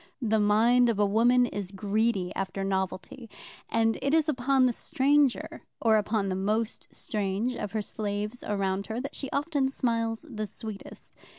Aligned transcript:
The 0.19 0.39
mind 0.39 0.89
of 0.89 0.97
a 0.97 1.05
woman 1.05 1.45
is 1.45 1.69
greedy 1.69 2.33
after 2.33 2.63
novelty, 2.63 3.29
and 3.69 3.99
it 4.01 4.15
is 4.15 4.27
upon 4.27 4.65
the 4.65 4.73
stranger, 4.73 5.61
or 5.79 5.97
upon 5.97 6.27
the 6.27 6.33
most 6.35 6.87
strange 6.91 7.53
of 7.53 7.73
her 7.73 7.83
slaves 7.83 8.43
around 8.43 8.87
her, 8.87 8.99
that 8.99 9.13
she 9.13 9.29
often 9.29 9.67
smiles 9.67 10.25
the 10.27 10.47
sweetest. 10.47 11.15